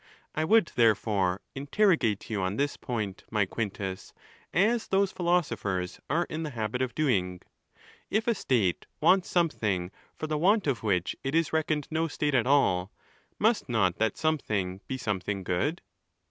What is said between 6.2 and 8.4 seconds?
in the habit of doing. If a